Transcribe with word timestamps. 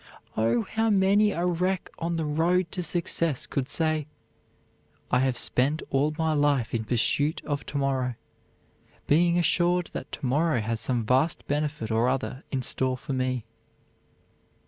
Oh, 0.35 0.63
how 0.63 0.89
many 0.89 1.29
a 1.31 1.45
wreck 1.45 1.91
on 1.99 2.15
the 2.15 2.25
road 2.25 2.71
to 2.71 2.81
success 2.81 3.45
could 3.45 3.69
say: 3.69 4.07
"I 5.11 5.19
have 5.19 5.37
spent 5.37 5.83
all 5.91 6.11
my 6.17 6.33
life 6.33 6.73
in 6.73 6.85
pursuit 6.85 7.39
of 7.45 7.67
to 7.67 7.77
morrow, 7.77 8.15
being 9.05 9.37
assured 9.37 9.91
that 9.93 10.11
to 10.13 10.25
morrow 10.25 10.59
has 10.59 10.81
some 10.81 11.05
vast 11.05 11.45
benefit 11.45 11.91
or 11.91 12.09
other 12.09 12.43
in 12.49 12.63
store 12.63 12.97
for 12.97 13.13
me." 13.13 13.45